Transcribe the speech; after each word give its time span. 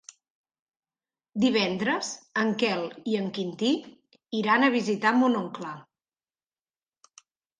Divendres 1.43 2.07
en 2.45 2.53
Quel 2.63 2.81
i 3.11 3.13
en 3.21 3.27
Quintí 3.37 3.69
iran 4.39 4.65
a 4.65 4.71
visitar 4.79 5.11
mon 5.19 5.39
oncle. 5.43 5.75